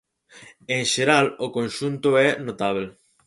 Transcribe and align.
En 0.75 0.83
xeral 0.93 1.25
o 1.45 1.47
conxunto 1.57 2.09
é 2.27 2.29
notábel. 2.47 2.87